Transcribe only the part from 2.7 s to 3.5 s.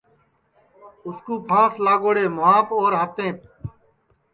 اور ہاتیںٚپ